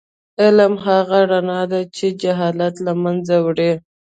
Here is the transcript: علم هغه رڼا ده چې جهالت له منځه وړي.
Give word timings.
علم 0.41 0.73
هغه 0.85 1.19
رڼا 1.31 1.61
ده 1.71 1.81
چې 1.95 2.07
جهالت 2.21 2.75
له 2.85 2.93
منځه 3.03 3.35
وړي. 3.45 3.71